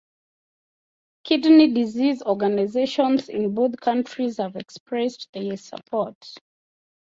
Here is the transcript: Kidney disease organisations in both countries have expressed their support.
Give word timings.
Kidney 1.23 1.71
disease 1.71 2.23
organisations 2.23 3.29
in 3.29 3.53
both 3.53 3.79
countries 3.79 4.37
have 4.37 4.55
expressed 4.55 5.29
their 5.31 5.55
support. 5.57 6.17